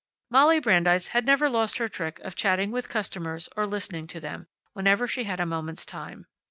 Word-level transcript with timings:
Molly 0.31 0.59
Brandeis 0.59 1.09
had 1.09 1.27
never 1.27 1.47
lost 1.47 1.77
her 1.77 1.87
trick 1.87 2.17
of 2.21 2.33
chatting 2.35 2.71
with 2.71 2.89
customers, 2.89 3.47
or 3.55 3.67
listening 3.67 4.07
to 4.07 4.19
them, 4.19 4.47
whenever 4.73 5.05
she 5.07 5.25
had 5.25 5.39
a 5.39 5.45
moment's 5.45 5.85
time. 5.85 6.25